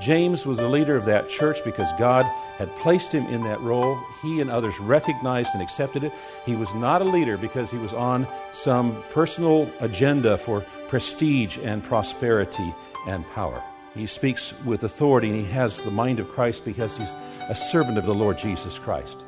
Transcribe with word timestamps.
James 0.00 0.44
was 0.44 0.58
a 0.58 0.68
leader 0.68 0.96
of 0.96 1.04
that 1.04 1.28
church 1.28 1.62
because 1.64 1.88
God 1.98 2.24
had 2.56 2.74
placed 2.76 3.12
him 3.12 3.26
in 3.26 3.42
that 3.44 3.60
role. 3.60 3.98
He 4.22 4.40
and 4.40 4.50
others 4.50 4.78
recognized 4.80 5.50
and 5.54 5.62
accepted 5.62 6.04
it. 6.04 6.12
He 6.44 6.56
was 6.56 6.74
not 6.74 7.00
a 7.00 7.04
leader 7.04 7.36
because 7.36 7.70
he 7.70 7.78
was 7.78 7.92
on 7.92 8.26
some 8.52 9.02
personal 9.10 9.70
agenda 9.80 10.36
for 10.36 10.62
prestige 10.88 11.58
and 11.58 11.82
prosperity 11.82 12.74
and 13.06 13.26
power. 13.30 13.62
He 13.94 14.06
speaks 14.06 14.52
with 14.64 14.82
authority 14.82 15.28
and 15.28 15.36
he 15.36 15.52
has 15.52 15.80
the 15.82 15.90
mind 15.90 16.18
of 16.18 16.28
Christ 16.28 16.64
because 16.64 16.96
he's 16.96 17.14
a 17.48 17.54
servant 17.54 17.96
of 17.96 18.06
the 18.06 18.14
Lord 18.14 18.36
Jesus 18.38 18.78
Christ. 18.78 19.24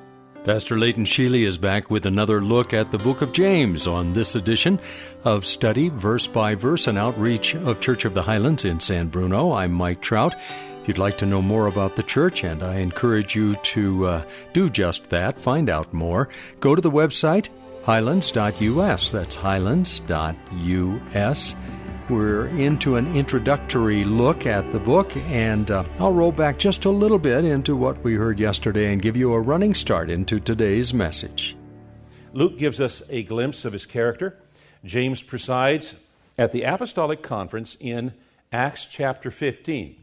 Pastor 0.46 0.78
Leighton 0.78 1.04
Sheely 1.04 1.44
is 1.44 1.58
back 1.58 1.90
with 1.90 2.06
another 2.06 2.40
look 2.40 2.72
at 2.72 2.92
the 2.92 2.98
book 2.98 3.20
of 3.20 3.32
James 3.32 3.88
on 3.88 4.12
this 4.12 4.36
edition 4.36 4.78
of 5.24 5.44
Study 5.44 5.88
Verse 5.88 6.28
by 6.28 6.54
Verse, 6.54 6.86
an 6.86 6.96
outreach 6.96 7.56
of 7.56 7.80
Church 7.80 8.04
of 8.04 8.14
the 8.14 8.22
Highlands 8.22 8.64
in 8.64 8.78
San 8.78 9.08
Bruno. 9.08 9.50
I'm 9.50 9.72
Mike 9.72 10.00
Trout. 10.00 10.36
If 10.80 10.86
you'd 10.86 10.98
like 10.98 11.18
to 11.18 11.26
know 11.26 11.42
more 11.42 11.66
about 11.66 11.96
the 11.96 12.04
church, 12.04 12.44
and 12.44 12.62
I 12.62 12.76
encourage 12.76 13.34
you 13.34 13.56
to 13.56 14.06
uh, 14.06 14.24
do 14.52 14.70
just 14.70 15.10
that, 15.10 15.40
find 15.40 15.68
out 15.68 15.92
more, 15.92 16.28
go 16.60 16.76
to 16.76 16.80
the 16.80 16.92
website 16.92 17.48
highlands.us. 17.82 19.10
That's 19.10 19.34
highlands.us. 19.34 20.06
We're 22.08 22.46
into 22.46 22.94
an 22.94 23.16
introductory 23.16 24.04
look 24.04 24.46
at 24.46 24.70
the 24.70 24.78
book, 24.78 25.16
and 25.28 25.68
uh, 25.68 25.82
I'll 25.98 26.12
roll 26.12 26.30
back 26.30 26.56
just 26.56 26.84
a 26.84 26.90
little 26.90 27.18
bit 27.18 27.44
into 27.44 27.74
what 27.74 27.98
we 28.04 28.14
heard 28.14 28.38
yesterday 28.38 28.92
and 28.92 29.02
give 29.02 29.16
you 29.16 29.32
a 29.32 29.40
running 29.40 29.74
start 29.74 30.08
into 30.08 30.38
today's 30.38 30.94
message. 30.94 31.56
Luke 32.32 32.58
gives 32.58 32.80
us 32.80 33.02
a 33.10 33.24
glimpse 33.24 33.64
of 33.64 33.72
his 33.72 33.86
character. 33.86 34.38
James 34.84 35.20
presides 35.20 35.96
at 36.38 36.52
the 36.52 36.62
Apostolic 36.62 37.22
Conference 37.22 37.76
in 37.80 38.14
Acts 38.52 38.86
chapter 38.86 39.32
15. 39.32 39.96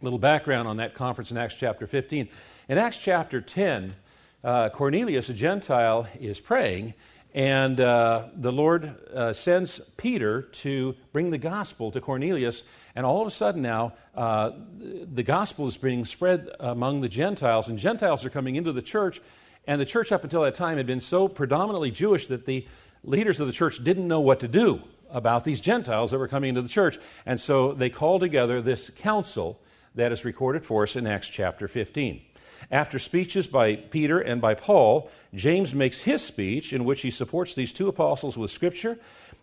A 0.00 0.04
little 0.04 0.20
background 0.20 0.68
on 0.68 0.76
that 0.76 0.94
conference 0.94 1.32
in 1.32 1.38
Acts 1.38 1.54
chapter 1.54 1.88
15. 1.88 2.28
In 2.68 2.78
Acts 2.78 2.98
chapter 2.98 3.40
10, 3.40 3.96
uh, 4.44 4.68
Cornelius, 4.68 5.28
a 5.28 5.34
Gentile, 5.34 6.06
is 6.20 6.38
praying, 6.38 6.94
and 7.34 7.80
uh, 7.80 8.26
the 8.34 8.52
Lord 8.52 8.94
uh, 9.14 9.32
sends 9.32 9.80
Peter 9.96 10.42
to 10.42 10.94
bring 11.12 11.30
the 11.30 11.38
gospel 11.38 11.90
to 11.92 12.00
Cornelius. 12.00 12.62
And 12.94 13.06
all 13.06 13.22
of 13.22 13.26
a 13.26 13.30
sudden 13.30 13.62
now, 13.62 13.94
uh, 14.14 14.50
the 14.78 15.22
gospel 15.22 15.66
is 15.66 15.78
being 15.78 16.04
spread 16.04 16.50
among 16.60 17.00
the 17.00 17.08
Gentiles, 17.08 17.68
and 17.68 17.78
Gentiles 17.78 18.24
are 18.24 18.30
coming 18.30 18.56
into 18.56 18.72
the 18.72 18.82
church. 18.82 19.22
And 19.66 19.80
the 19.80 19.86
church, 19.86 20.12
up 20.12 20.24
until 20.24 20.42
that 20.42 20.56
time, 20.56 20.76
had 20.76 20.86
been 20.86 21.00
so 21.00 21.26
predominantly 21.28 21.90
Jewish 21.90 22.26
that 22.26 22.44
the 22.44 22.66
leaders 23.04 23.40
of 23.40 23.46
the 23.46 23.52
church 23.52 23.82
didn't 23.82 24.08
know 24.08 24.20
what 24.20 24.40
to 24.40 24.48
do 24.48 24.82
about 25.10 25.44
these 25.44 25.60
Gentiles 25.60 26.10
that 26.10 26.18
were 26.18 26.28
coming 26.28 26.50
into 26.50 26.62
the 26.62 26.68
church. 26.68 26.98
And 27.24 27.40
so 27.40 27.72
they 27.72 27.90
called 27.90 28.20
together 28.20 28.60
this 28.60 28.90
council 28.90 29.60
that 29.94 30.12
is 30.12 30.24
recorded 30.24 30.64
for 30.64 30.82
us 30.82 30.96
in 30.96 31.06
Acts 31.06 31.28
chapter 31.28 31.68
15. 31.68 32.22
After 32.70 32.98
speeches 32.98 33.46
by 33.46 33.76
Peter 33.76 34.20
and 34.20 34.40
by 34.40 34.54
Paul, 34.54 35.10
James 35.34 35.74
makes 35.74 36.02
his 36.02 36.22
speech 36.22 36.72
in 36.72 36.84
which 36.84 37.02
he 37.02 37.10
supports 37.10 37.54
these 37.54 37.72
two 37.72 37.88
apostles 37.88 38.38
with 38.38 38.50
Scripture 38.50 38.98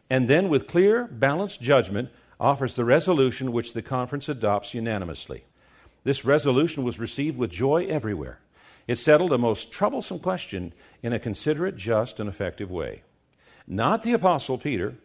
and 0.09 0.27
then, 0.27 0.49
with 0.49 0.67
clear, 0.67 1.05
balanced 1.05 1.61
judgment, 1.61 2.09
offers 2.39 2.75
the 2.75 2.85
resolution 2.85 3.51
which 3.51 3.73
the 3.73 3.81
conference 3.81 4.27
adopts 4.27 4.73
unanimously. 4.73 5.43
This 6.03 6.25
resolution 6.25 6.83
was 6.83 6.99
received 6.99 7.37
with 7.37 7.51
joy 7.51 7.85
everywhere. 7.85 8.39
It 8.87 8.95
settled 8.95 9.33
a 9.33 9.37
most 9.37 9.71
troublesome 9.71 10.19
question 10.19 10.73
in 11.03 11.13
a 11.13 11.19
considerate, 11.19 11.75
just, 11.75 12.19
and 12.19 12.27
effective 12.27 12.71
way. 12.71 13.03
Not 13.67 14.01
the 14.01 14.13
Apostle 14.13 14.57
Peter, 14.57 14.95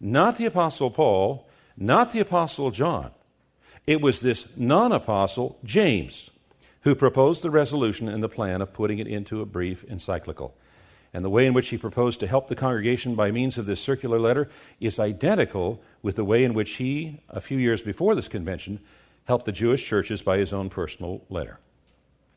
not 0.00 0.38
the 0.38 0.46
Apostle 0.46 0.90
Paul, 0.90 1.46
not 1.76 2.12
the 2.12 2.20
Apostle 2.20 2.70
John. 2.70 3.10
It 3.86 4.00
was 4.00 4.20
this 4.20 4.48
non 4.56 4.92
apostle, 4.92 5.58
James 5.62 6.30
who 6.84 6.94
proposed 6.94 7.42
the 7.42 7.50
resolution 7.50 8.08
and 8.08 8.22
the 8.22 8.28
plan 8.28 8.60
of 8.60 8.72
putting 8.72 8.98
it 8.98 9.06
into 9.06 9.40
a 9.40 9.46
brief 9.46 9.84
encyclical. 9.84 10.54
And 11.14 11.24
the 11.24 11.30
way 11.30 11.46
in 11.46 11.54
which 11.54 11.68
he 11.68 11.78
proposed 11.78 12.20
to 12.20 12.26
help 12.26 12.48
the 12.48 12.54
congregation 12.54 13.14
by 13.14 13.30
means 13.30 13.56
of 13.56 13.66
this 13.66 13.80
circular 13.80 14.18
letter 14.18 14.50
is 14.80 14.98
identical 14.98 15.82
with 16.02 16.16
the 16.16 16.24
way 16.24 16.44
in 16.44 16.52
which 16.52 16.72
he, 16.72 17.22
a 17.30 17.40
few 17.40 17.56
years 17.56 17.80
before 17.80 18.14
this 18.14 18.28
convention, 18.28 18.80
helped 19.24 19.46
the 19.46 19.52
Jewish 19.52 19.86
churches 19.86 20.20
by 20.20 20.36
his 20.36 20.52
own 20.52 20.68
personal 20.68 21.24
letter. 21.30 21.58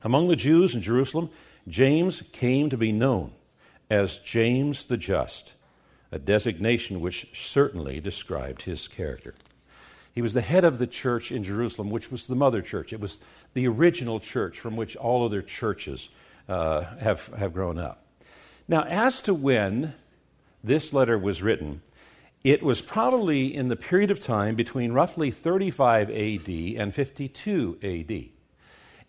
Among 0.04 0.28
the 0.30 0.36
Jews 0.36 0.76
in 0.76 0.82
Jerusalem, 0.82 1.30
James 1.68 2.22
came 2.32 2.70
to 2.70 2.78
be 2.78 2.94
known 2.94 3.34
as 3.90 4.20
James 4.20 4.86
the 4.86 4.98
Just, 4.98 5.56
a 6.12 6.20
designation 6.20 7.02
which 7.02 7.28
certainly 7.34 8.00
described 8.00 8.62
his 8.62 8.88
character. 8.88 9.34
He 10.18 10.24
was 10.24 10.34
the 10.34 10.42
head 10.42 10.64
of 10.64 10.80
the 10.80 10.88
church 10.88 11.32
in 11.32 11.44
Jerusalem, 11.44 11.92
which 11.92 12.10
was 12.10 12.26
the 12.26 12.34
mother 12.34 12.64
church. 12.64 12.92
It 12.92 13.00
was 13.00 13.20
the 13.54 13.68
original 13.68 14.20
church 14.20 14.60
from 14.60 14.76
which 14.76 14.96
all 14.96 15.24
other 15.24 15.44
churches 15.44 16.10
uh, 16.50 16.86
have, 17.00 17.28
have 17.38 17.54
grown 17.54 17.78
up. 17.78 18.04
Now, 18.68 18.82
as 18.86 19.22
to 19.22 19.36
when 19.36 19.94
this 20.64 20.92
letter 20.92 21.20
was 21.20 21.44
written, 21.44 21.84
it 22.44 22.64
was 22.64 22.82
probably 22.82 23.54
in 23.54 23.68
the 23.68 23.76
period 23.76 24.10
of 24.10 24.20
time 24.20 24.56
between 24.56 24.92
roughly 24.92 25.30
35 25.30 26.10
AD 26.10 26.50
and 26.50 26.96
52 26.96 27.78
AD. 27.84 28.30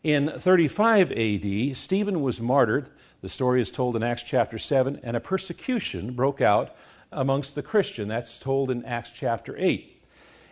In 0.03 0.39
35 0.39 1.11
AD, 1.11 1.75
Stephen 1.75 2.21
was 2.21 2.39
martyred. 2.43 2.91
The 3.23 3.31
story 3.31 3.63
is 3.63 3.71
told 3.71 3.97
in 3.97 4.03
Acts 4.03 4.25
chapter 4.25 4.59
7, 4.59 5.01
and 5.03 5.17
a 5.17 5.21
persecution 5.21 6.13
broke 6.13 6.43
out 6.43 6.77
amongst 7.11 7.55
the 7.55 7.63
Christian. 7.63 8.09
That's 8.09 8.39
told 8.39 8.71
in 8.71 8.85
Acts 8.85 9.13
chapter 9.15 9.57
8. 9.57 9.95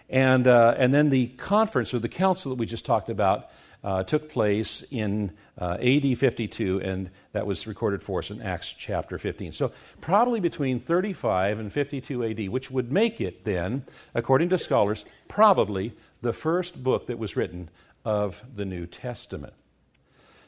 And, 0.09 0.47
uh, 0.47 0.75
and 0.77 0.95
then 0.95 1.11
the 1.11 1.29
conference 1.29 1.93
or 1.93 1.99
the 1.99 2.09
council 2.09 2.51
that 2.51 2.59
we 2.59 2.67
just 2.67 2.85
talked 2.85 3.09
about 3.09 3.51
uh, 3.83 4.03
took 4.03 4.29
place 4.29 4.83
in 4.91 5.33
uh, 5.59 5.77
AD 5.81 6.19
52, 6.19 6.81
and 6.81 7.11
that 7.33 7.47
was 7.47 7.67
recorded 7.67 8.03
for 8.03 8.19
us 8.19 8.31
in 8.31 8.43
Acts 8.43 8.69
chapter 8.77 9.19
15. 9.19 9.53
So, 9.53 9.73
probably 10.01 10.41
between 10.41 10.81
35 10.81 11.61
and 11.61 11.73
52 11.73 12.25
AD, 12.25 12.49
which 12.49 12.71
would 12.71 12.91
make 12.93 13.21
it 13.21 13.45
then, 13.45 13.85
according 14.15 14.49
to 14.51 14.59
scholars, 14.59 15.05
probably 15.29 15.93
the 16.21 16.33
first 16.33 16.83
book 16.83 17.07
that 17.07 17.19
was 17.19 17.37
written 17.37 17.71
of 18.05 18.43
the 18.55 18.65
New 18.65 18.87
Testament. 18.87 19.55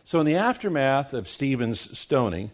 So, 0.05 0.21
in 0.21 0.27
the 0.27 0.37
aftermath 0.37 1.15
of 1.15 1.29
Stephen's 1.29 1.99
stoning, 1.99 2.51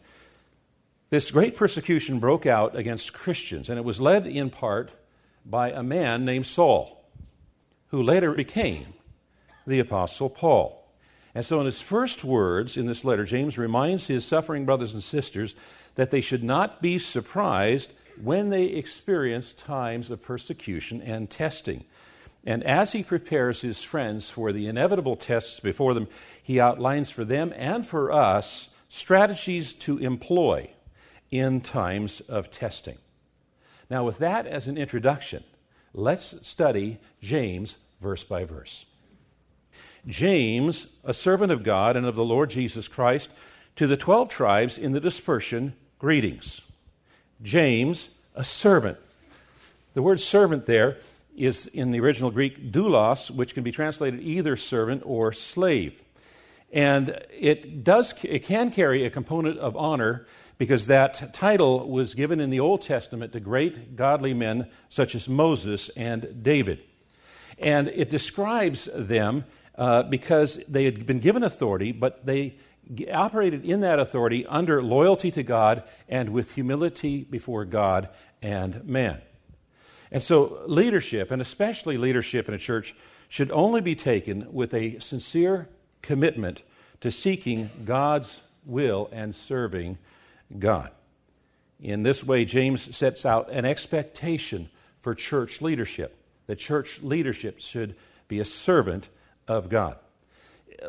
this 1.11 1.31
great 1.31 1.57
persecution 1.57 2.19
broke 2.19 2.47
out 2.47 2.77
against 2.77 3.13
Christians, 3.13 3.69
and 3.69 3.79
it 3.79 3.85
was 3.85 4.01
led 4.01 4.27
in 4.27 4.51
part 4.51 4.91
by 5.45 5.71
a 5.71 5.83
man 5.83 6.25
named 6.25 6.47
Saul, 6.47 7.05
who 7.89 8.03
later 8.03 8.33
became 8.33 8.95
the 9.67 9.81
Apostle 9.81 10.31
Paul. 10.31 10.81
And 11.35 11.45
so, 11.45 11.59
in 11.59 11.67
his 11.67 11.81
first 11.81 12.23
words 12.23 12.77
in 12.77 12.87
this 12.87 13.05
letter, 13.05 13.25
James 13.25 13.59
reminds 13.59 14.07
his 14.07 14.25
suffering 14.25 14.65
brothers 14.65 14.95
and 14.95 15.03
sisters 15.03 15.55
that 15.97 16.11
they 16.11 16.21
should 16.21 16.45
not 16.45 16.81
be 16.81 16.99
surprised 16.99 17.93
when 18.23 18.51
they 18.51 18.65
experience 18.65 19.53
times 19.53 20.11
of 20.11 20.23
persecution 20.23 21.03
and 21.03 21.29
testing. 21.29 21.85
And 22.47 22.63
as 22.63 22.93
he 22.93 23.03
prepares 23.03 23.63
his 23.63 23.83
friends 23.83 24.31
for 24.31 24.53
the 24.53 24.67
inevitable 24.67 25.17
tests 25.17 25.61
before 25.61 25.95
them, 25.95 26.09
he 26.43 26.61
outlines 26.61 27.11
for 27.11 27.25
them 27.25 27.53
and 27.57 27.87
for 27.87 28.13
us 28.13 28.69
strategies 28.89 29.73
to 29.75 29.99
employ 29.99 30.71
in 31.31 31.61
times 31.61 32.21
of 32.21 32.51
testing. 32.51 32.99
Now, 33.91 34.05
with 34.05 34.19
that 34.19 34.47
as 34.47 34.67
an 34.67 34.79
introduction, 34.79 35.45
let's 35.93 36.47
study 36.47 36.99
James 37.21 37.77
verse 38.01 38.25
by 38.25 38.45
verse. 38.45 38.87
James, 40.07 40.87
a 41.05 41.15
servant 41.15 41.51
of 41.51 41.63
God 41.63 41.97
and 41.97 42.07
of 42.07 42.15
the 42.15 42.25
Lord 42.25 42.51
Jesus 42.51 42.89
Christ, 42.89 43.31
to 43.77 43.87
the 43.87 43.97
12 43.97 44.29
tribes 44.29 44.79
in 44.79 44.93
the 44.93 45.01
dispersion, 45.01 45.75
greetings. 45.99 46.61
James, 47.43 48.11
a 48.35 48.45
servant. 48.45 48.99
The 49.95 50.03
word 50.03 50.21
servant 50.21 50.67
there 50.67 50.99
is 51.37 51.67
in 51.67 51.91
the 51.91 52.01
original 52.01 52.31
Greek 52.31 52.71
doulos, 52.71 53.31
which 53.31 53.55
can 53.55 53.63
be 53.63 53.73
translated 53.73 54.21
either 54.21 54.57
servant 54.57 55.03
or 55.05 55.33
slave. 55.33 56.01
And 56.73 57.21
it 57.31 57.85
does 57.85 58.15
it 58.25 58.45
can 58.45 58.71
carry 58.71 59.05
a 59.05 59.11
component 59.11 59.59
of 59.59 59.77
honor 59.77 60.27
because 60.59 60.87
that 60.87 61.35
title 61.35 61.89
was 61.89 62.15
given 62.15 62.41
in 62.41 62.51
the 62.51 62.61
Old 62.61 62.83
Testament 62.83 63.33
to 63.33 63.41
great 63.41 63.97
godly 63.97 64.35
men 64.35 64.69
such 64.89 65.15
as 65.15 65.29
Moses 65.29 65.89
and 65.91 66.43
David. 66.43 66.83
And 67.59 67.89
it 67.89 68.11
describes 68.11 68.89
them 68.95 69.45
uh, 69.77 70.05
because 70.05 70.57
they 70.69 70.85
had 70.85 71.07
been 71.07 71.21
given 71.21 71.43
authority, 71.43 71.93
but 71.93 72.25
they 72.25 72.57
operated 73.13 73.65
in 73.65 73.81
that 73.81 73.99
authority 73.99 74.47
under 74.47 74.83
loyalty 74.83 75.31
to 75.33 75.43
God 75.43 75.83
and 76.09 76.31
with 76.31 76.55
humility 76.55 77.25
before 77.25 77.65
God 77.65 78.09
and 78.43 78.85
man. 78.85 79.21
And 80.13 80.23
so, 80.23 80.63
leadership, 80.67 81.31
and 81.31 81.43
especially 81.43 81.99
leadership 81.99 82.47
in 82.49 82.55
a 82.55 82.59
church, 82.59 82.95
should 83.29 83.51
only 83.51 83.81
be 83.81 83.97
taken 83.97 84.53
with 84.53 84.73
a 84.75 84.99
sincere 85.01 85.69
commitment 86.03 86.63
to 87.01 87.11
seeking 87.11 87.71
God's 87.85 88.41
will 88.65 89.09
and 89.13 89.35
serving 89.35 89.99
God. 90.59 90.91
In 91.81 92.03
this 92.03 92.25
way, 92.25 92.45
James 92.45 92.97
sets 92.97 93.27
out 93.27 93.51
an 93.51 93.65
expectation 93.65 94.69
for 95.01 95.15
church 95.15 95.61
leadership 95.61 96.19
that 96.47 96.59
church 96.59 97.01
leadership 97.03 97.61
should 97.61 97.95
be 98.29 98.41
a 98.41 98.45
servant 98.45 99.09
of 99.49 99.69
God. 99.69 99.97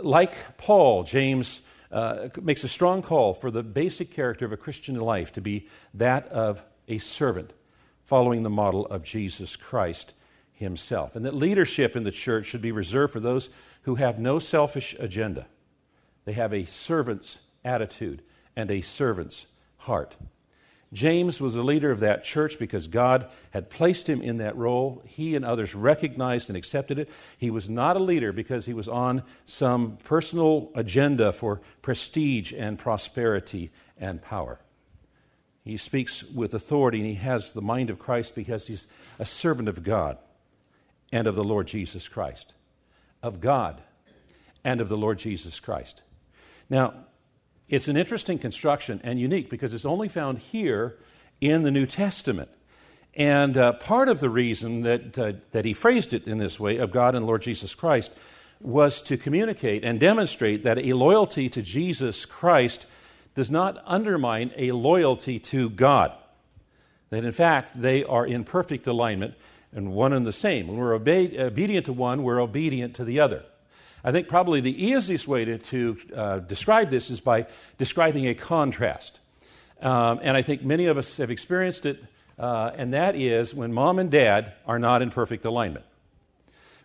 Like 0.01 0.57
Paul, 0.57 1.03
James 1.03 1.61
uh, 1.91 2.29
makes 2.41 2.63
a 2.63 2.67
strong 2.67 3.01
call 3.01 3.33
for 3.33 3.51
the 3.51 3.63
basic 3.63 4.11
character 4.11 4.45
of 4.45 4.51
a 4.51 4.57
Christian 4.57 4.99
life 4.99 5.33
to 5.33 5.41
be 5.41 5.67
that 5.93 6.27
of 6.27 6.63
a 6.87 6.97
servant, 6.97 7.51
following 8.05 8.43
the 8.43 8.49
model 8.49 8.85
of 8.87 9.03
Jesus 9.03 9.55
Christ 9.55 10.13
himself. 10.53 11.15
And 11.15 11.25
that 11.25 11.33
leadership 11.33 11.95
in 11.95 12.03
the 12.03 12.11
church 12.11 12.47
should 12.47 12.61
be 12.61 12.71
reserved 12.71 13.13
for 13.13 13.19
those 13.19 13.49
who 13.83 13.95
have 13.95 14.19
no 14.19 14.39
selfish 14.39 14.95
agenda. 14.99 15.47
They 16.25 16.33
have 16.33 16.53
a 16.53 16.65
servant's 16.65 17.39
attitude 17.63 18.21
and 18.55 18.71
a 18.71 18.81
servant's 18.81 19.45
heart. 19.77 20.15
James 20.93 21.41
was 21.41 21.55
a 21.55 21.63
leader 21.63 21.91
of 21.91 21.99
that 21.99 22.23
church 22.23 22.57
because 22.57 22.87
God 22.87 23.27
had 23.51 23.69
placed 23.69 24.07
him 24.07 24.21
in 24.21 24.37
that 24.37 24.55
role. 24.55 25.03
He 25.05 25.35
and 25.35 25.43
others 25.43 25.75
recognized 25.75 26.49
and 26.49 26.55
accepted 26.55 26.99
it. 26.99 27.09
He 27.37 27.49
was 27.49 27.67
not 27.67 27.97
a 27.97 27.99
leader 27.99 28.31
because 28.31 28.65
he 28.65 28.73
was 28.73 28.87
on 28.87 29.23
some 29.45 29.97
personal 30.05 30.71
agenda 30.73 31.33
for 31.33 31.59
prestige 31.81 32.53
and 32.53 32.79
prosperity 32.79 33.71
and 33.99 34.21
power. 34.21 34.59
He 35.65 35.77
speaks 35.77 36.23
with 36.23 36.53
authority 36.53 36.99
and 36.99 37.07
he 37.07 37.15
has 37.15 37.51
the 37.51 37.61
mind 37.61 37.89
of 37.89 37.99
Christ 37.99 38.35
because 38.35 38.67
he's 38.67 38.87
a 39.19 39.25
servant 39.25 39.67
of 39.67 39.83
God 39.83 40.19
and 41.11 41.27
of 41.27 41.35
the 41.35 41.43
Lord 41.43 41.67
Jesus 41.67 42.07
Christ. 42.07 42.53
Of 43.23 43.41
God 43.41 43.81
and 44.63 44.79
of 44.79 44.87
the 44.87 44.97
Lord 44.97 45.17
Jesus 45.17 45.59
Christ. 45.59 46.03
Now, 46.69 46.93
it's 47.67 47.87
an 47.87 47.97
interesting 47.97 48.37
construction 48.37 49.01
and 49.03 49.19
unique 49.19 49.49
because 49.49 49.73
it's 49.73 49.85
only 49.85 50.07
found 50.07 50.39
here 50.39 50.97
in 51.41 51.63
the 51.63 51.71
New 51.71 51.85
Testament. 51.85 52.49
And 53.15 53.57
uh, 53.57 53.73
part 53.73 54.09
of 54.09 54.19
the 54.19 54.29
reason 54.29 54.81
that, 54.81 55.17
uh, 55.17 55.33
that 55.51 55.65
he 55.65 55.73
phrased 55.73 56.13
it 56.13 56.27
in 56.27 56.37
this 56.37 56.59
way, 56.59 56.77
of 56.77 56.91
God 56.91 57.15
and 57.15 57.25
Lord 57.25 57.41
Jesus 57.41 57.73
Christ, 57.73 58.11
was 58.61 59.01
to 59.03 59.17
communicate 59.17 59.83
and 59.83 59.99
demonstrate 59.99 60.63
that 60.63 60.77
a 60.77 60.93
loyalty 60.93 61.49
to 61.49 61.61
Jesus 61.61 62.25
Christ 62.25 62.85
does 63.33 63.51
not 63.51 63.81
undermine 63.85 64.51
a 64.57 64.71
loyalty 64.71 65.39
to 65.39 65.69
God. 65.69 66.13
That 67.09 67.23
in 67.23 67.31
fact, 67.31 67.79
they 67.79 68.03
are 68.03 68.25
in 68.25 68.43
perfect 68.43 68.87
alignment 68.87 69.35
and 69.71 69.91
one 69.91 70.13
and 70.13 70.25
the 70.25 70.33
same. 70.33 70.67
When 70.67 70.77
we're 70.77 70.93
obe- 70.93 71.37
obedient 71.37 71.85
to 71.87 71.93
one, 71.93 72.23
we're 72.23 72.41
obedient 72.41 72.95
to 72.95 73.05
the 73.05 73.19
other. 73.19 73.43
I 74.05 74.11
think 74.11 74.27
probably 74.27 74.61
the 74.61 74.85
easiest 74.85 75.27
way 75.27 75.45
to, 75.45 75.57
to 75.57 75.97
uh, 76.15 76.37
describe 76.37 76.91
this 76.91 77.09
is 77.09 77.19
by 77.19 77.47
describing 77.79 78.27
a 78.27 78.35
contrast. 78.35 79.19
Um, 79.81 80.19
and 80.21 80.37
I 80.37 80.43
think 80.43 80.63
many 80.63 80.85
of 80.85 80.99
us 80.99 81.17
have 81.17 81.31
experienced 81.31 81.87
it, 81.87 82.03
uh, 82.37 82.69
and 82.75 82.93
that 82.93 83.15
is 83.15 83.51
when 83.51 83.73
mom 83.73 83.97
and 83.97 84.11
dad 84.11 84.53
are 84.67 84.77
not 84.77 85.01
in 85.01 85.09
perfect 85.09 85.43
alignment. 85.43 85.85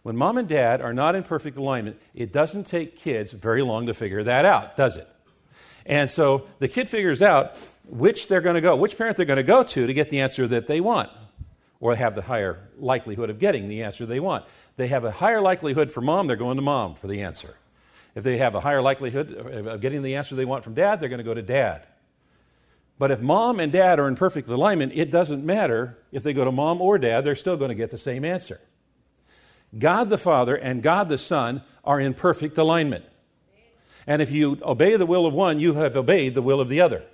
When 0.03 0.17
mom 0.17 0.39
and 0.39 0.49
dad 0.49 0.81
are 0.81 0.95
not 0.95 1.15
in 1.15 1.23
perfect 1.23 1.59
alignment, 1.59 2.01
it 2.15 2.33
doesn't 2.33 2.67
take 2.67 2.97
kids 2.97 3.33
very 3.33 3.61
long 3.61 3.87
to 3.89 3.93
figure 3.93 4.23
that 4.25 4.47
out, 4.47 4.79
does 4.79 4.97
it? 4.97 5.07
And 5.85 6.11
so 6.11 6.47
the 6.59 6.69
kid 6.69 6.89
figures 6.89 7.21
out 7.21 7.55
which 7.87 8.29
they're 8.29 8.41
going 8.41 8.55
to 8.55 8.63
go, 8.63 8.75
which 8.77 8.97
parent 8.97 9.19
they're 9.19 9.27
going 9.27 9.37
to 9.37 9.43
go 9.43 9.63
to 9.63 9.87
to 9.87 9.93
get 9.93 10.09
the 10.09 10.21
answer 10.21 10.47
that 10.47 10.69
they 10.69 10.81
want, 10.81 11.11
or 11.81 11.97
have 11.97 12.15
the 12.15 12.23
higher 12.23 12.69
likelihood 12.79 13.31
of 13.31 13.39
getting 13.39 13.69
the 13.69 13.83
answer 13.83 14.07
they 14.07 14.21
want 14.21 14.45
they 14.81 14.89
have 14.89 15.05
a 15.05 15.11
higher 15.11 15.43
likelihood 15.43 15.93
for 15.93 16.01
mom, 16.01 16.27
they're 16.27 16.37
going 16.37 16.57
to 16.57 16.63
mom 16.63 16.95
for 16.95 17.07
the 17.07 17.21
answer. 17.21 17.55
If 18.15 18.25
they 18.25 18.39
have 18.39 18.55
a 18.55 18.61
higher 18.61 18.81
likelihood 18.81 19.31
of 19.31 19.83
getting 19.83 20.03
the 20.03 20.17
answer 20.17 20.35
they 20.35 20.47
want 20.47 20.65
from 20.65 20.73
dad, 20.73 21.01
they're 21.01 21.11
going 21.11 21.19
to 21.19 21.25
go 21.25 21.35
to 21.35 21.43
dad. 21.43 21.87
But 22.99 23.11
if 23.11 23.21
mom 23.21 23.61
and 23.61 23.71
dad 23.71 24.01
are 24.01 24.09
in 24.09 24.17
perfect 24.17 24.49
alignment, 24.49 24.93
it 24.95 25.11
doesn't 25.11 25.45
matter 25.45 25.99
if 26.13 26.23
they 26.23 26.33
go 26.33 26.47
to 26.47 26.51
mom 26.51 26.81
or 26.81 26.97
dad, 26.97 27.25
they're 27.25 27.37
still 27.37 27.59
going 27.59 27.69
to 27.69 27.75
get 27.75 27.91
the 27.91 27.99
same 27.99 28.25
answer. 28.25 28.59
God 29.79 30.09
the 30.09 30.17
Father 30.17 30.57
and 30.57 30.83
God 30.83 31.11
the 31.11 31.19
Son 31.19 31.61
are 31.85 32.01
in 32.01 32.15
perfect 32.15 32.57
alignment. 32.57 33.05
And 34.07 34.23
if 34.23 34.31
you 34.31 34.59
obey 34.63 34.97
the 34.97 35.05
will 35.05 35.27
of 35.27 35.35
one, 35.35 35.61
you 35.61 35.75
have 35.75 35.95
obeyed 35.95 36.35
the 36.35 36.43
will 36.43 36.61
of 36.61 36.71
the 36.71 36.81
other 36.81 37.05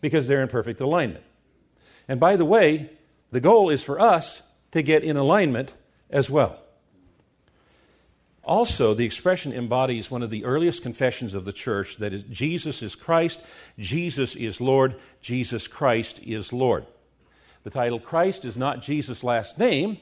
because 0.00 0.28
they're 0.28 0.42
in 0.42 0.48
perfect 0.48 0.80
alignment. 0.80 1.24
And 2.06 2.20
by 2.20 2.36
the 2.36 2.44
way, 2.44 2.90
the 3.32 3.40
goal 3.40 3.70
is 3.70 3.82
for 3.82 3.98
us 3.98 4.42
to 4.70 4.82
get 4.82 5.02
in 5.02 5.16
alignment 5.16 5.72
as 6.10 6.30
well. 6.30 6.58
Also, 8.44 8.92
the 8.94 9.04
expression 9.04 9.52
embodies 9.52 10.10
one 10.10 10.22
of 10.22 10.30
the 10.30 10.44
earliest 10.44 10.82
confessions 10.82 11.34
of 11.34 11.44
the 11.44 11.52
church 11.52 11.96
that 11.98 12.12
is, 12.12 12.24
Jesus 12.24 12.82
is 12.82 12.94
Christ, 12.94 13.40
Jesus 13.78 14.34
is 14.34 14.60
Lord, 14.60 14.96
Jesus 15.20 15.66
Christ 15.68 16.20
is 16.24 16.52
Lord. 16.52 16.84
The 17.62 17.70
title 17.70 18.00
Christ 18.00 18.44
is 18.44 18.56
not 18.56 18.82
Jesus' 18.82 19.22
last 19.22 19.58
name, 19.58 19.98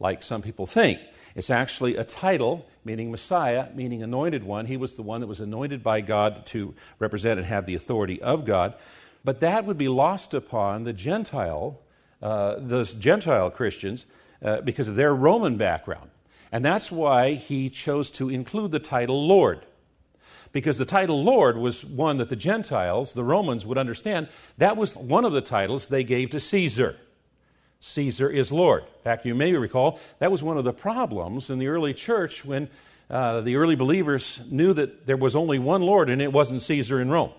like 0.00 0.22
some 0.22 0.42
people 0.42 0.66
think. 0.66 1.00
It's 1.34 1.50
actually 1.50 1.96
a 1.96 2.04
title 2.04 2.66
meaning 2.84 3.10
Messiah, 3.10 3.68
meaning 3.74 4.02
anointed 4.02 4.42
one. 4.42 4.66
He 4.66 4.76
was 4.76 4.94
the 4.94 5.02
one 5.02 5.20
that 5.20 5.26
was 5.26 5.40
anointed 5.40 5.82
by 5.82 6.00
God 6.00 6.46
to 6.46 6.74
represent 6.98 7.38
and 7.38 7.46
have 7.46 7.66
the 7.66 7.74
authority 7.74 8.20
of 8.20 8.44
God. 8.44 8.74
But 9.24 9.40
that 9.40 9.64
would 9.66 9.78
be 9.78 9.88
lost 9.88 10.34
upon 10.34 10.84
the 10.84 10.92
Gentile, 10.92 11.78
uh, 12.22 12.56
those 12.58 12.94
Gentile 12.94 13.50
Christians, 13.50 14.06
uh, 14.42 14.60
because 14.60 14.88
of 14.88 14.96
their 14.96 15.14
Roman 15.14 15.56
background. 15.56 16.10
And 16.50 16.64
that's 16.64 16.92
why 16.92 17.34
he 17.34 17.70
chose 17.70 18.10
to 18.12 18.28
include 18.28 18.72
the 18.72 18.78
title 18.78 19.26
Lord. 19.26 19.64
Because 20.52 20.76
the 20.76 20.84
title 20.84 21.24
Lord 21.24 21.56
was 21.56 21.84
one 21.84 22.18
that 22.18 22.28
the 22.28 22.36
Gentiles, 22.36 23.14
the 23.14 23.24
Romans, 23.24 23.64
would 23.64 23.78
understand. 23.78 24.28
That 24.58 24.76
was 24.76 24.96
one 24.96 25.24
of 25.24 25.32
the 25.32 25.40
titles 25.40 25.88
they 25.88 26.04
gave 26.04 26.30
to 26.30 26.40
Caesar. 26.40 26.96
Caesar 27.80 28.28
is 28.28 28.52
Lord. 28.52 28.82
In 28.82 29.02
fact, 29.02 29.24
you 29.26 29.34
may 29.34 29.52
recall 29.54 29.98
that 30.18 30.30
was 30.30 30.42
one 30.42 30.58
of 30.58 30.64
the 30.64 30.72
problems 30.72 31.50
in 31.50 31.58
the 31.58 31.68
early 31.68 31.94
church 31.94 32.44
when 32.44 32.68
uh, 33.10 33.40
the 33.40 33.56
early 33.56 33.74
believers 33.74 34.40
knew 34.50 34.72
that 34.74 35.06
there 35.06 35.16
was 35.16 35.34
only 35.34 35.58
one 35.58 35.82
Lord 35.82 36.10
and 36.10 36.22
it 36.22 36.32
wasn't 36.32 36.62
Caesar 36.62 37.00
in 37.00 37.10
Rome. 37.10 37.32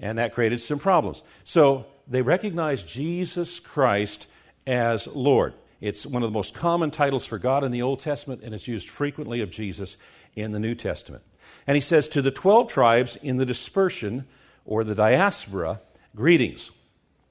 And 0.00 0.18
that 0.18 0.34
created 0.34 0.60
some 0.60 0.78
problems. 0.78 1.22
So 1.44 1.86
they 2.10 2.22
recognize 2.22 2.82
Jesus 2.82 3.60
Christ 3.60 4.26
as 4.66 5.06
Lord. 5.06 5.54
It's 5.80 6.04
one 6.04 6.22
of 6.22 6.28
the 6.28 6.36
most 6.36 6.54
common 6.54 6.90
titles 6.90 7.24
for 7.24 7.38
God 7.38 7.64
in 7.64 7.70
the 7.70 7.82
Old 7.82 8.00
Testament, 8.00 8.42
and 8.44 8.54
it's 8.54 8.68
used 8.68 8.88
frequently 8.88 9.40
of 9.40 9.50
Jesus 9.50 9.96
in 10.34 10.52
the 10.52 10.58
New 10.58 10.74
Testament. 10.74 11.22
And 11.66 11.76
he 11.76 11.80
says, 11.80 12.08
To 12.08 12.20
the 12.20 12.30
12 12.30 12.68
tribes 12.68 13.16
in 13.16 13.36
the 13.36 13.46
dispersion 13.46 14.26
or 14.66 14.84
the 14.84 14.94
diaspora, 14.94 15.80
greetings. 16.14 16.70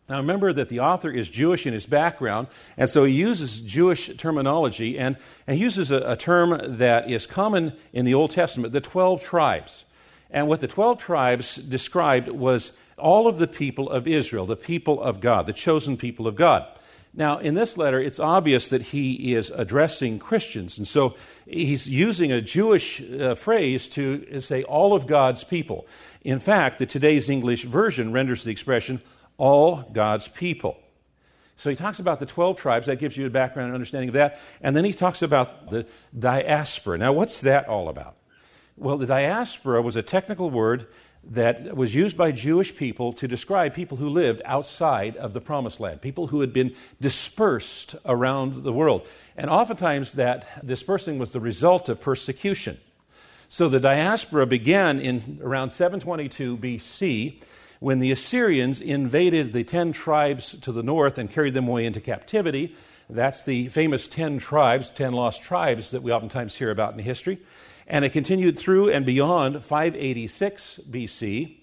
Now 0.07 0.17
remember 0.17 0.51
that 0.53 0.69
the 0.69 0.79
author 0.79 1.11
is 1.11 1.29
Jewish 1.29 1.67
in 1.67 1.73
his 1.73 1.85
background, 1.85 2.47
and 2.77 2.89
so 2.89 3.03
he 3.03 3.13
uses 3.13 3.61
Jewish 3.61 4.07
terminology, 4.17 4.97
and, 4.97 5.17
and 5.45 5.57
he 5.57 5.63
uses 5.63 5.91
a, 5.91 6.13
a 6.13 6.15
term 6.15 6.59
that 6.77 7.11
is 7.11 7.27
common 7.27 7.73
in 7.93 8.05
the 8.05 8.15
Old 8.15 8.31
Testament 8.31 8.73
the 8.73 8.81
12 8.81 9.21
tribes. 9.23 9.85
And 10.31 10.47
what 10.47 10.61
the 10.61 10.67
12 10.67 10.99
tribes 10.99 11.55
described 11.55 12.29
was 12.29 12.71
all 12.99 13.27
of 13.27 13.37
the 13.37 13.47
people 13.47 13.89
of 13.89 14.07
Israel, 14.07 14.45
the 14.45 14.55
people 14.55 15.01
of 15.01 15.19
God, 15.19 15.45
the 15.45 15.53
chosen 15.53 15.97
people 15.97 16.27
of 16.27 16.35
God. 16.35 16.67
Now, 17.13 17.39
in 17.39 17.55
this 17.55 17.75
letter, 17.75 17.99
it's 17.99 18.19
obvious 18.19 18.67
that 18.67 18.81
he 18.81 19.33
is 19.33 19.49
addressing 19.49 20.19
Christians, 20.19 20.77
and 20.77 20.87
so 20.87 21.15
he's 21.47 21.87
using 21.87 22.31
a 22.31 22.39
Jewish 22.39 23.01
uh, 23.01 23.33
phrase 23.33 23.87
to 23.89 24.41
say 24.41 24.63
all 24.63 24.93
of 24.93 25.07
God's 25.07 25.43
people. 25.43 25.87
In 26.23 26.39
fact, 26.39 26.77
the 26.77 26.85
today's 26.85 27.27
English 27.27 27.63
version 27.63 28.13
renders 28.13 28.43
the 28.43 28.51
expression 28.51 29.01
all 29.37 29.89
God's 29.91 30.27
people. 30.27 30.77
So 31.57 31.69
he 31.69 31.75
talks 31.75 31.99
about 31.99 32.19
the 32.19 32.25
12 32.25 32.57
tribes, 32.57 32.85
that 32.85 32.99
gives 32.99 33.17
you 33.17 33.25
a 33.25 33.29
background 33.29 33.67
and 33.67 33.75
understanding 33.75 34.09
of 34.09 34.13
that, 34.13 34.39
and 34.61 34.75
then 34.75 34.85
he 34.85 34.93
talks 34.93 35.21
about 35.21 35.71
the 35.71 35.87
diaspora. 36.17 36.99
Now, 36.99 37.11
what's 37.11 37.41
that 37.41 37.67
all 37.67 37.89
about? 37.89 38.15
Well, 38.77 38.97
the 38.97 39.07
diaspora 39.07 39.81
was 39.81 39.97
a 39.97 40.01
technical 40.01 40.49
word 40.49 40.87
that 41.23 41.75
was 41.75 41.93
used 41.93 42.17
by 42.17 42.31
Jewish 42.31 42.75
people 42.75 43.13
to 43.13 43.27
describe 43.27 43.73
people 43.73 43.97
who 43.97 44.09
lived 44.09 44.41
outside 44.45 45.17
of 45.17 45.33
the 45.33 45.41
promised 45.41 45.79
land, 45.79 46.01
people 46.01 46.27
who 46.27 46.41
had 46.41 46.53
been 46.53 46.73
dispersed 47.01 47.95
around 48.05 48.63
the 48.63 48.73
world. 48.73 49.07
And 49.35 49.49
oftentimes 49.49 50.13
that 50.13 50.65
dispersing 50.65 51.19
was 51.19 51.31
the 51.31 51.39
result 51.39 51.89
of 51.89 52.01
persecution. 52.01 52.77
So 53.49 53.67
the 53.67 53.79
diaspora 53.79 54.45
began 54.45 54.99
in 54.99 55.39
around 55.41 55.71
722 55.71 56.57
BC 56.57 57.41
when 57.79 57.99
the 57.99 58.11
Assyrians 58.11 58.81
invaded 58.81 59.53
the 59.53 59.63
10 59.63 59.91
tribes 59.91 60.59
to 60.59 60.71
the 60.71 60.83
north 60.83 61.17
and 61.17 61.31
carried 61.31 61.53
them 61.53 61.67
away 61.67 61.85
into 61.85 62.01
captivity. 62.01 62.75
That's 63.09 63.43
the 63.43 63.69
famous 63.69 64.07
10 64.07 64.37
tribes, 64.37 64.91
10 64.91 65.13
lost 65.13 65.41
tribes 65.41 65.91
that 65.91 66.03
we 66.03 66.11
oftentimes 66.11 66.55
hear 66.55 66.69
about 66.69 66.93
in 66.93 66.99
history. 66.99 67.39
And 67.89 68.05
it 68.05 68.13
continued 68.13 68.57
through 68.57 68.91
and 68.91 69.05
beyond 69.05 69.65
586 69.65 70.79
BC 70.89 71.57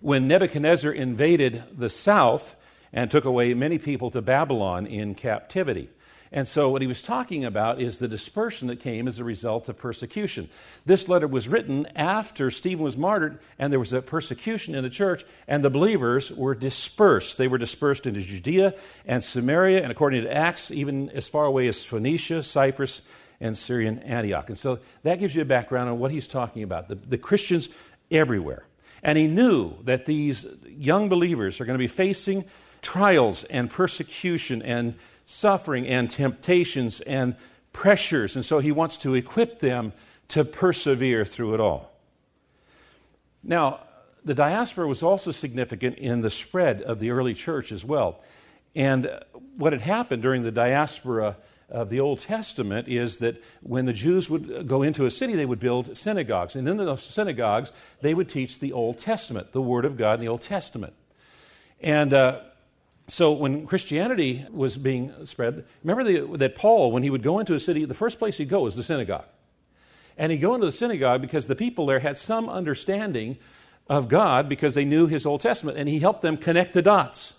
when 0.00 0.28
Nebuchadnezzar 0.28 0.92
invaded 0.92 1.62
the 1.76 1.88
south 1.88 2.54
and 2.92 3.10
took 3.10 3.24
away 3.24 3.54
many 3.54 3.78
people 3.78 4.10
to 4.10 4.20
Babylon 4.20 4.86
in 4.86 5.14
captivity. 5.14 5.88
And 6.32 6.46
so, 6.46 6.68
what 6.68 6.80
he 6.80 6.86
was 6.86 7.02
talking 7.02 7.44
about 7.44 7.80
is 7.80 7.98
the 7.98 8.06
dispersion 8.06 8.68
that 8.68 8.78
came 8.78 9.08
as 9.08 9.18
a 9.18 9.24
result 9.24 9.68
of 9.68 9.76
persecution. 9.76 10.48
This 10.86 11.08
letter 11.08 11.26
was 11.26 11.48
written 11.48 11.86
after 11.96 12.52
Stephen 12.52 12.84
was 12.84 12.96
martyred, 12.96 13.40
and 13.58 13.72
there 13.72 13.80
was 13.80 13.92
a 13.92 14.00
persecution 14.00 14.76
in 14.76 14.84
the 14.84 14.90
church, 14.90 15.24
and 15.48 15.64
the 15.64 15.70
believers 15.70 16.30
were 16.30 16.54
dispersed. 16.54 17.36
They 17.36 17.48
were 17.48 17.58
dispersed 17.58 18.06
into 18.06 18.20
Judea 18.20 18.74
and 19.06 19.24
Samaria, 19.24 19.82
and 19.82 19.90
according 19.90 20.22
to 20.22 20.32
Acts, 20.32 20.70
even 20.70 21.10
as 21.10 21.26
far 21.26 21.46
away 21.46 21.66
as 21.66 21.84
Phoenicia, 21.84 22.44
Cyprus, 22.44 23.02
and 23.40 23.56
Syrian 23.56 23.98
Antioch. 24.00 24.48
And 24.48 24.58
so, 24.58 24.80
that 25.02 25.18
gives 25.18 25.34
you 25.34 25.42
a 25.42 25.46
background 25.46 25.88
on 25.88 25.98
what 25.98 26.10
he's 26.10 26.28
talking 26.28 26.62
about 26.62 26.88
the, 26.88 26.94
the 26.94 27.18
Christians 27.18 27.68
everywhere. 28.10 28.64
And 29.02 29.16
he 29.16 29.26
knew 29.26 29.74
that 29.84 30.06
these 30.06 30.46
young 30.66 31.08
believers 31.08 31.60
are 31.60 31.64
going 31.64 31.74
to 31.74 31.82
be 31.82 31.88
facing 31.88 32.44
trials 32.82 33.44
and 33.44 33.70
persecution 33.70 34.62
and 34.62 34.94
suffering 35.26 35.86
and 35.86 36.10
temptations 36.10 37.00
and 37.00 37.36
pressures. 37.72 38.36
And 38.36 38.44
so 38.44 38.58
he 38.58 38.72
wants 38.72 38.98
to 38.98 39.14
equip 39.14 39.60
them 39.60 39.92
to 40.28 40.44
persevere 40.44 41.24
through 41.24 41.54
it 41.54 41.60
all. 41.60 41.90
Now, 43.42 43.80
the 44.24 44.34
diaspora 44.34 44.86
was 44.86 45.02
also 45.02 45.30
significant 45.30 45.96
in 45.96 46.20
the 46.20 46.30
spread 46.30 46.82
of 46.82 46.98
the 46.98 47.10
early 47.10 47.34
church 47.34 47.72
as 47.72 47.84
well. 47.84 48.20
And 48.74 49.10
what 49.56 49.72
had 49.72 49.80
happened 49.82 50.22
during 50.22 50.42
the 50.42 50.52
diaspora 50.52 51.36
of 51.70 51.88
the 51.88 52.00
Old 52.00 52.20
Testament 52.20 52.88
is 52.88 53.18
that 53.18 53.42
when 53.62 53.86
the 53.86 53.92
Jews 53.92 54.28
would 54.28 54.66
go 54.66 54.82
into 54.82 55.06
a 55.06 55.10
city, 55.10 55.34
they 55.34 55.46
would 55.46 55.60
build 55.60 55.96
synagogues. 55.96 56.56
And 56.56 56.68
in 56.68 56.76
those 56.76 57.02
synagogues, 57.02 57.72
they 58.00 58.14
would 58.14 58.28
teach 58.28 58.58
the 58.58 58.72
Old 58.72 58.98
Testament, 58.98 59.52
the 59.52 59.62
Word 59.62 59.84
of 59.84 59.96
God 59.96 60.14
in 60.14 60.20
the 60.20 60.28
Old 60.28 60.42
Testament. 60.42 60.92
And 61.80 62.12
uh, 62.12 62.40
so 63.08 63.32
when 63.32 63.66
Christianity 63.66 64.46
was 64.50 64.76
being 64.76 65.12
spread, 65.26 65.64
remember 65.82 66.04
the, 66.04 66.36
that 66.38 66.54
Paul, 66.54 66.92
when 66.92 67.02
he 67.02 67.10
would 67.10 67.22
go 67.22 67.38
into 67.38 67.54
a 67.54 67.60
city, 67.60 67.84
the 67.84 67.94
first 67.94 68.18
place 68.18 68.36
he'd 68.36 68.48
go 68.48 68.62
was 68.62 68.76
the 68.76 68.82
synagogue. 68.82 69.26
And 70.18 70.30
he'd 70.30 70.38
go 70.38 70.54
into 70.54 70.66
the 70.66 70.72
synagogue 70.72 71.20
because 71.20 71.46
the 71.46 71.56
people 71.56 71.86
there 71.86 72.00
had 72.00 72.18
some 72.18 72.48
understanding 72.48 73.38
of 73.88 74.08
God 74.08 74.48
because 74.48 74.74
they 74.74 74.84
knew 74.84 75.06
his 75.06 75.26
Old 75.26 75.40
Testament, 75.40 75.78
and 75.78 75.88
he 75.88 75.98
helped 75.98 76.22
them 76.22 76.36
connect 76.36 76.74
the 76.74 76.82
dots. 76.82 77.34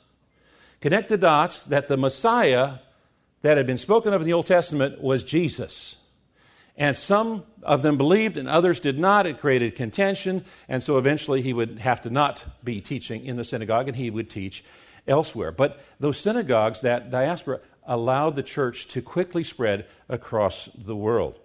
Connect 0.81 1.09
the 1.09 1.17
dots 1.17 1.63
that 1.63 1.87
the 1.87 1.95
Messiah 1.95 2.79
that 3.41 3.57
had 3.57 3.67
been 3.67 3.77
spoken 3.77 4.13
of 4.13 4.21
in 4.21 4.27
the 4.27 4.33
Old 4.33 4.45
Testament 4.45 5.01
was 5.01 5.23
Jesus. 5.23 5.95
And 6.77 6.95
some 6.95 7.43
of 7.63 7.83
them 7.83 7.97
believed 7.97 8.37
and 8.37 8.47
others 8.47 8.79
did 8.79 8.97
not. 8.97 9.27
It 9.27 9.39
created 9.39 9.75
contention. 9.75 10.45
And 10.67 10.81
so 10.81 10.97
eventually 10.97 11.41
he 11.41 11.53
would 11.53 11.79
have 11.79 12.01
to 12.01 12.09
not 12.09 12.43
be 12.63 12.81
teaching 12.81 13.25
in 13.25 13.35
the 13.35 13.43
synagogue 13.43 13.87
and 13.87 13.97
he 13.97 14.09
would 14.09 14.29
teach 14.29 14.63
elsewhere. 15.07 15.51
But 15.51 15.79
those 15.99 16.17
synagogues, 16.19 16.81
that 16.81 17.11
diaspora, 17.11 17.59
allowed 17.85 18.35
the 18.35 18.43
church 18.43 18.87
to 18.89 19.01
quickly 19.01 19.43
spread 19.43 19.85
across 20.07 20.69
the 20.75 20.95
world. 20.95 21.39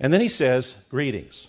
And 0.00 0.12
then 0.12 0.20
he 0.20 0.28
says, 0.28 0.76
Greetings. 0.88 1.48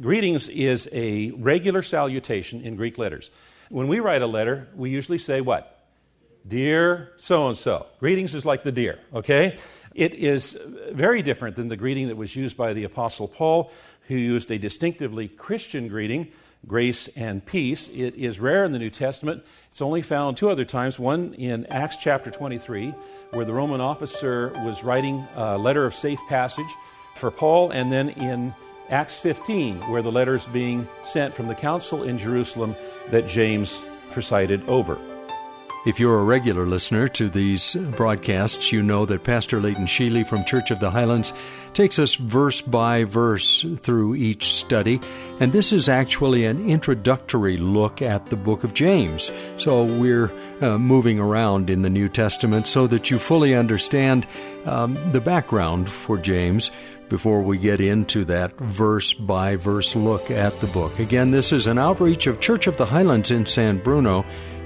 Greetings 0.00 0.48
is 0.48 0.88
a 0.92 1.30
regular 1.32 1.82
salutation 1.82 2.62
in 2.62 2.76
Greek 2.76 2.98
letters. 2.98 3.30
When 3.68 3.86
we 3.88 4.00
write 4.00 4.22
a 4.22 4.26
letter, 4.26 4.68
we 4.74 4.90
usually 4.90 5.18
say 5.18 5.40
what? 5.40 5.83
Dear 6.46 7.12
so 7.16 7.48
and 7.48 7.56
so. 7.56 7.86
Greetings 8.00 8.34
is 8.34 8.44
like 8.44 8.64
the 8.64 8.72
dear, 8.72 8.98
okay? 9.14 9.58
It 9.94 10.14
is 10.14 10.58
very 10.90 11.22
different 11.22 11.56
than 11.56 11.68
the 11.68 11.76
greeting 11.76 12.08
that 12.08 12.16
was 12.16 12.36
used 12.36 12.56
by 12.56 12.74
the 12.74 12.84
Apostle 12.84 13.28
Paul, 13.28 13.72
who 14.08 14.16
used 14.16 14.50
a 14.50 14.58
distinctively 14.58 15.28
Christian 15.28 15.88
greeting 15.88 16.28
grace 16.66 17.08
and 17.08 17.44
peace. 17.44 17.88
It 17.88 18.14
is 18.14 18.40
rare 18.40 18.64
in 18.64 18.72
the 18.72 18.78
New 18.78 18.90
Testament. 18.90 19.44
It's 19.70 19.82
only 19.82 20.02
found 20.02 20.36
two 20.36 20.50
other 20.50 20.64
times 20.64 20.98
one 20.98 21.34
in 21.34 21.66
Acts 21.66 21.96
chapter 21.96 22.30
23, 22.30 22.94
where 23.30 23.44
the 23.44 23.52
Roman 23.52 23.80
officer 23.80 24.52
was 24.64 24.84
writing 24.84 25.26
a 25.36 25.58
letter 25.58 25.84
of 25.84 25.94
safe 25.94 26.20
passage 26.28 26.74
for 27.16 27.30
Paul, 27.30 27.70
and 27.70 27.90
then 27.90 28.10
in 28.10 28.54
Acts 28.90 29.18
15, 29.18 29.78
where 29.90 30.02
the 30.02 30.12
letter 30.12 30.34
is 30.34 30.46
being 30.46 30.86
sent 31.04 31.34
from 31.34 31.48
the 31.48 31.54
council 31.54 32.02
in 32.02 32.18
Jerusalem 32.18 32.74
that 33.10 33.26
James 33.26 33.82
presided 34.10 34.66
over. 34.68 34.98
If 35.84 36.00
you're 36.00 36.18
a 36.18 36.24
regular 36.24 36.64
listener 36.64 37.08
to 37.08 37.28
these 37.28 37.76
broadcasts, 37.94 38.72
you 38.72 38.82
know 38.82 39.04
that 39.04 39.22
Pastor 39.22 39.60
Leighton 39.60 39.84
Sheely 39.84 40.26
from 40.26 40.42
Church 40.46 40.70
of 40.70 40.80
the 40.80 40.90
Highlands 40.90 41.34
takes 41.74 41.98
us 41.98 42.14
verse 42.14 42.62
by 42.62 43.04
verse 43.04 43.66
through 43.76 44.14
each 44.14 44.54
study, 44.54 44.98
and 45.40 45.52
this 45.52 45.74
is 45.74 45.90
actually 45.90 46.46
an 46.46 46.66
introductory 46.66 47.58
look 47.58 48.00
at 48.00 48.30
the 48.30 48.36
book 48.36 48.64
of 48.64 48.72
James. 48.72 49.30
So 49.58 49.84
we're 49.84 50.32
uh, 50.62 50.78
moving 50.78 51.20
around 51.20 51.68
in 51.68 51.82
the 51.82 51.90
New 51.90 52.08
Testament 52.08 52.66
so 52.66 52.86
that 52.86 53.10
you 53.10 53.18
fully 53.18 53.54
understand 53.54 54.26
um, 54.64 54.96
the 55.12 55.20
background 55.20 55.90
for 55.90 56.16
James 56.16 56.70
before 57.10 57.42
we 57.42 57.58
get 57.58 57.82
into 57.82 58.24
that 58.24 58.56
verse 58.58 59.12
by 59.12 59.56
verse 59.56 59.94
look 59.94 60.30
at 60.30 60.54
the 60.60 60.66
book. 60.68 60.98
Again, 60.98 61.30
this 61.30 61.52
is 61.52 61.66
an 61.66 61.78
outreach 61.78 62.26
of 62.26 62.40
Church 62.40 62.66
of 62.66 62.78
the 62.78 62.86
Highlands 62.86 63.30
in 63.30 63.44
San 63.44 63.76
Bruno. 63.82 64.24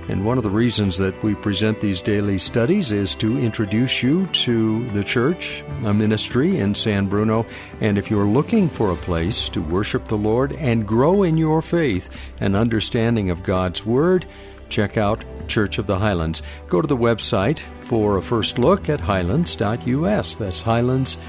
And 0.08 0.24
one 0.24 0.38
of 0.38 0.44
the 0.44 0.50
reasons 0.50 0.96
that 0.98 1.22
we 1.22 1.34
present 1.34 1.82
these 1.82 2.00
daily 2.00 2.38
studies 2.38 2.92
is 2.92 3.14
to 3.16 3.38
introduce 3.38 4.02
you 4.02 4.24
to 4.26 4.88
the 4.90 5.04
church, 5.04 5.62
a 5.84 5.92
ministry 5.92 6.58
in 6.58 6.74
San 6.74 7.08
Bruno. 7.08 7.44
And 7.82 7.98
if 7.98 8.10
you're 8.10 8.24
looking 8.24 8.70
for 8.70 8.90
a 8.90 8.96
place 8.96 9.50
to 9.50 9.60
worship 9.60 10.06
the 10.06 10.16
Lord 10.16 10.54
and 10.54 10.88
grow 10.88 11.22
in 11.24 11.36
your 11.36 11.60
faith 11.60 12.32
and 12.40 12.56
understanding 12.56 13.28
of 13.28 13.42
God's 13.42 13.84
Word, 13.84 14.24
check 14.70 14.96
out 14.96 15.22
Church 15.46 15.76
of 15.76 15.86
the 15.86 15.98
Highlands. 15.98 16.40
Go 16.68 16.80
to 16.80 16.88
the 16.88 16.96
website 16.96 17.58
for 17.80 18.16
a 18.16 18.22
first 18.22 18.58
look 18.58 18.88
at 18.88 19.00
highlands.us. 19.00 20.34
That's 20.36 20.62
highlands.us. 20.62 21.22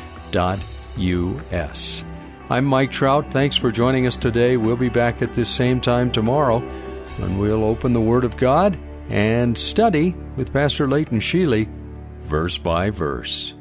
I'm 2.50 2.66
Mike 2.66 2.92
Trout. 2.92 3.30
Thanks 3.30 3.58
for 3.58 3.72
joining 3.72 4.08
us 4.08 4.16
today. 4.16 4.56
We'll 4.56 4.78
be 4.78 4.90
back 4.90 5.22
at 5.22 5.34
this 5.34 5.50
same 5.50 5.82
time 5.82 6.12
tomorrow 6.12 6.64
when 7.20 7.38
we'll 7.38 7.64
open 7.64 7.94
the 7.94 8.02
Word 8.02 8.24
of 8.24 8.38
God 8.38 8.78
and 9.10 9.58
study 9.58 10.16
with 10.36 10.54
Pastor 10.54 10.88
Leighton 10.88 11.20
Sheely, 11.20 11.68
verse 12.20 12.58
by 12.58 12.90
verse. 12.90 13.54